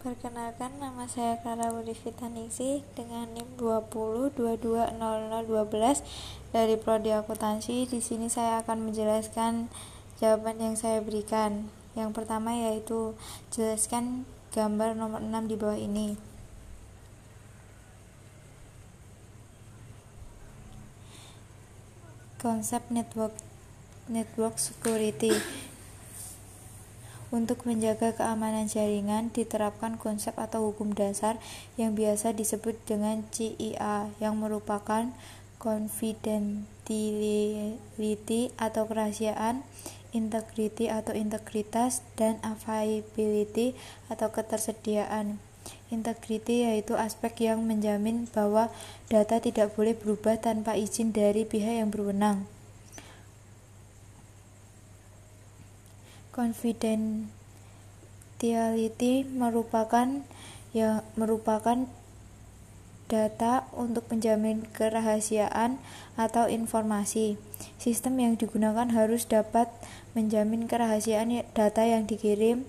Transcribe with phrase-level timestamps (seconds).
[0.00, 4.96] Perkenalkan nama saya Clara Budivita Ningsih dengan NIM 20220012
[6.56, 7.84] dari prodi akuntansi.
[7.84, 9.68] Di sini saya akan menjelaskan
[10.16, 11.68] jawaban yang saya berikan.
[11.92, 13.12] Yang pertama yaitu
[13.52, 14.24] jelaskan
[14.56, 16.16] gambar nomor 6 di bawah ini.
[22.40, 23.36] Konsep network
[24.08, 25.36] network security
[27.30, 31.38] untuk menjaga keamanan jaringan, diterapkan konsep atau hukum dasar
[31.78, 35.10] yang biasa disebut dengan CIA, yang merupakan
[35.62, 39.62] confidentiality atau kerahasiaan,
[40.10, 43.78] integrity atau integritas, dan availability
[44.10, 45.38] atau ketersediaan.
[45.90, 48.70] Integrity yaitu aspek yang menjamin bahwa
[49.06, 52.59] data tidak boleh berubah tanpa izin dari pihak yang berwenang.
[56.40, 60.24] Confidentiality merupakan
[60.72, 61.84] yang merupakan
[63.12, 65.76] data untuk menjamin kerahasiaan
[66.16, 67.36] atau informasi.
[67.76, 69.68] Sistem yang digunakan harus dapat
[70.16, 72.64] menjamin kerahasiaan data yang dikirim,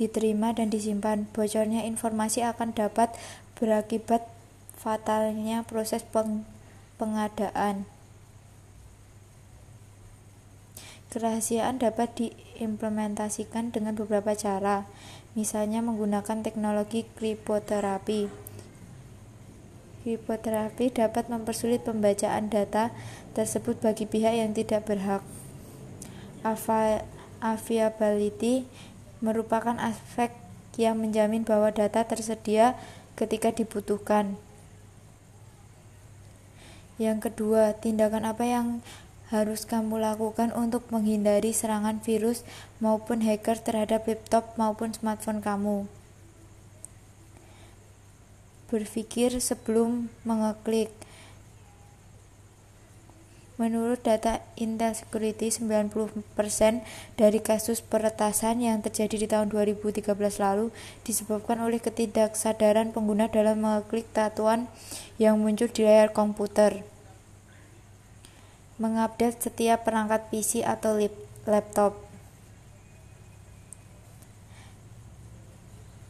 [0.00, 1.28] diterima, dan disimpan.
[1.36, 3.12] Bocornya informasi akan dapat
[3.60, 4.24] berakibat
[4.80, 6.48] fatalnya proses peng
[6.96, 7.84] pengadaan.
[11.10, 14.86] Kerahasiaan dapat diimplementasikan dengan beberapa cara,
[15.34, 18.30] misalnya menggunakan teknologi kriptoterapi.
[20.06, 22.94] Kriptoterapi dapat mempersulit pembacaan data
[23.34, 25.26] tersebut bagi pihak yang tidak berhak.
[27.42, 28.70] Availability
[29.18, 30.30] merupakan aspek
[30.78, 32.78] yang menjamin bahwa data tersedia
[33.18, 34.38] ketika dibutuhkan.
[37.02, 38.66] Yang kedua, tindakan apa yang
[39.30, 42.42] harus kamu lakukan untuk menghindari serangan virus
[42.82, 45.86] maupun hacker terhadap laptop maupun smartphone kamu.
[48.66, 50.90] Berpikir sebelum mengeklik.
[53.60, 55.92] Menurut data Intel Security, 90%
[57.20, 60.72] dari kasus peretasan yang terjadi di tahun 2013 lalu
[61.04, 64.64] disebabkan oleh ketidaksadaran pengguna dalam mengeklik tatuan
[65.20, 66.80] yang muncul di layar komputer
[68.80, 70.96] mengupdate setiap perangkat PC atau
[71.44, 72.00] laptop.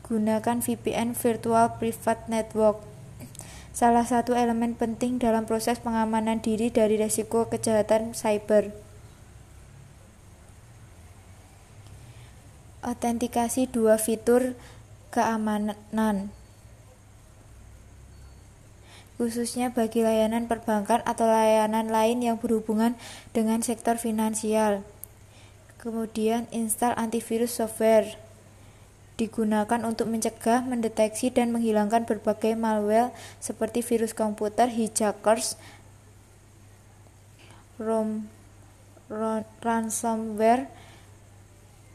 [0.07, 2.79] Gunakan VPN Virtual Private Network.
[3.75, 8.75] Salah satu elemen penting dalam proses pengamanan diri dari risiko kejahatan cyber.
[12.83, 14.59] Autentikasi dua fitur
[15.15, 16.35] keamanan
[19.21, 22.97] khususnya bagi layanan perbankan atau layanan lain yang berhubungan
[23.37, 24.81] dengan sektor finansial.
[25.77, 28.17] Kemudian, install antivirus software
[29.21, 33.13] digunakan untuk mencegah, mendeteksi, dan menghilangkan berbagai malware
[33.45, 35.61] seperti virus komputer, hijackers,
[37.77, 38.33] rom,
[39.13, 40.73] rom, ransomware,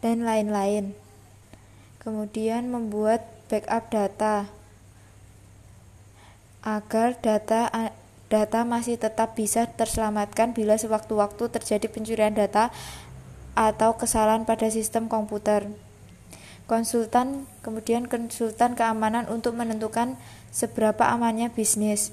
[0.05, 0.93] dan lain-lain.
[1.97, 4.45] Kemudian membuat backup data
[6.65, 7.69] agar data
[8.25, 12.73] data masih tetap bisa terselamatkan bila sewaktu-waktu terjadi pencurian data
[13.53, 15.69] atau kesalahan pada sistem komputer.
[16.65, 20.17] Konsultan kemudian konsultan keamanan untuk menentukan
[20.49, 22.09] seberapa amannya bisnis.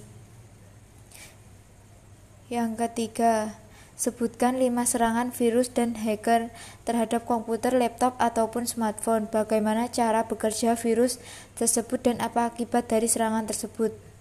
[2.52, 3.56] Yang ketiga,
[3.96, 6.52] sebutkan lima serangan virus dan hacker
[6.84, 9.24] terhadap komputer, laptop, ataupun smartphone.
[9.32, 11.16] Bagaimana cara bekerja virus
[11.56, 14.11] tersebut dan apa akibat dari serangan tersebut.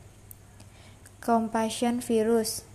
[1.22, 2.66] Compassion virus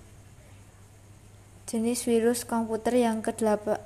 [1.67, 3.83] jenis virus komputer yang kedelapan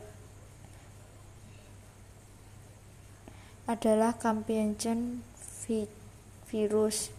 [3.64, 5.24] adalah Compassion
[6.50, 7.14] virus.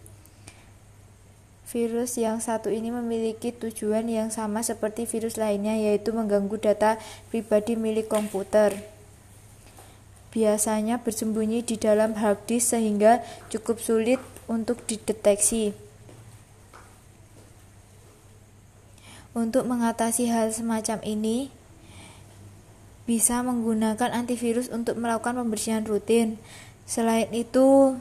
[1.72, 7.00] Virus yang satu ini memiliki tujuan yang sama seperti virus lainnya, yaitu mengganggu data
[7.32, 8.76] pribadi milik komputer.
[10.30, 15.91] Biasanya bersembunyi di dalam hard disk sehingga cukup sulit untuk dideteksi.
[19.32, 21.48] Untuk mengatasi hal semacam ini,
[23.08, 26.36] bisa menggunakan antivirus untuk melakukan pembersihan rutin.
[26.84, 27.96] Selain itu,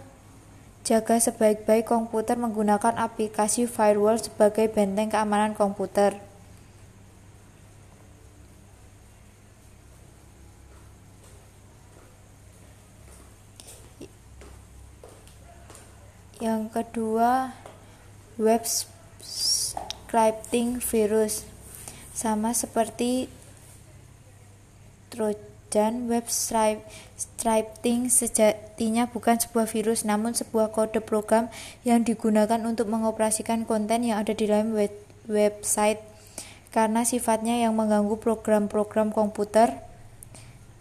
[0.83, 6.19] jaga sebaik-baik komputer menggunakan aplikasi firewall sebagai benteng keamanan komputer.
[16.41, 17.53] Yang kedua,
[18.41, 18.65] web
[20.11, 21.47] scripting virus
[22.11, 23.31] sama seperti
[25.07, 31.47] Trojan web scripting sejatinya bukan sebuah virus, namun sebuah kode program
[31.87, 34.91] yang digunakan untuk mengoperasikan konten yang ada di dalam web
[35.31, 36.03] website.
[36.75, 39.79] Karena sifatnya yang mengganggu program-program komputer,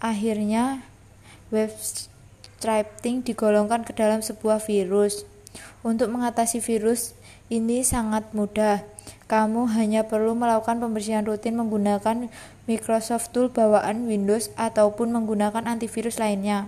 [0.03, 0.83] akhirnya
[1.55, 5.23] web scripting digolongkan ke dalam sebuah virus.
[5.87, 7.15] Untuk mengatasi virus
[7.47, 8.83] ini sangat mudah.
[9.31, 12.27] Kamu hanya perlu melakukan pembersihan rutin menggunakan
[12.67, 16.67] Microsoft Tool bawaan Windows ataupun menggunakan antivirus lainnya.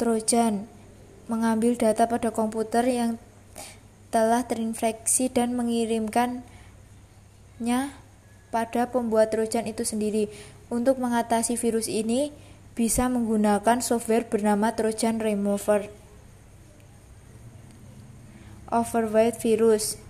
[0.00, 0.64] Trojan
[1.28, 3.20] mengambil data pada komputer yang
[4.08, 6.40] telah terinfeksi dan mengirimkannya
[8.48, 10.32] pada pembuat Trojan itu sendiri.
[10.72, 12.32] Untuk mengatasi virus ini,
[12.72, 15.99] bisa menggunakan software bernama Trojan Remover
[18.70, 20.00] overwrite virus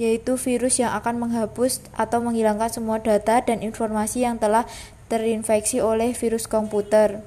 [0.00, 4.64] yaitu virus yang akan menghapus atau menghilangkan semua data dan informasi yang telah
[5.12, 7.20] terinfeksi oleh virus komputer.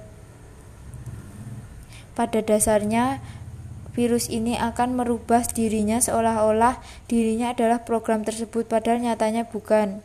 [2.18, 3.22] Pada dasarnya,
[3.94, 10.01] virus ini akan merubah dirinya seolah-olah dirinya adalah program tersebut, padahal nyatanya bukan.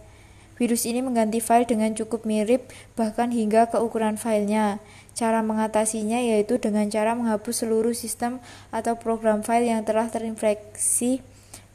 [0.61, 2.69] Virus ini mengganti file dengan cukup mirip,
[2.99, 4.82] bahkan hingga ke ukuran filenya.
[5.19, 8.38] Cara mengatasinya yaitu dengan cara menghapus seluruh sistem
[8.70, 11.19] atau program file yang telah terinfeksi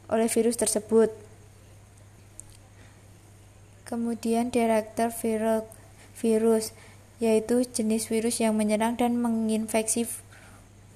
[0.08, 1.12] oleh virus tersebut.
[3.84, 5.12] Kemudian director
[6.16, 6.72] virus
[7.20, 10.08] yaitu jenis virus yang menyerang dan menginfeksi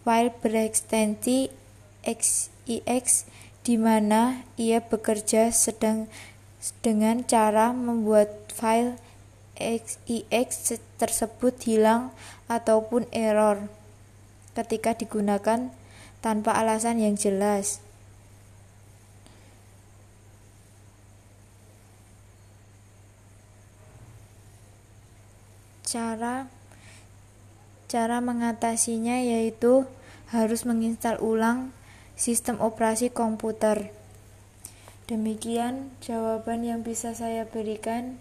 [0.08, 1.52] file berekstensi
[2.00, 3.28] XIX
[3.60, 6.08] di mana ia bekerja sedang
[6.80, 8.96] dengan cara membuat file
[9.58, 12.14] XIX tersebut hilang
[12.46, 13.66] ataupun error
[14.54, 15.70] ketika digunakan
[16.22, 17.82] tanpa alasan yang jelas.
[25.88, 26.46] Cara
[27.88, 29.88] cara mengatasinya yaitu
[30.28, 31.72] harus menginstal ulang
[32.20, 33.88] sistem operasi komputer.
[35.08, 38.20] Demikian jawaban yang bisa saya berikan.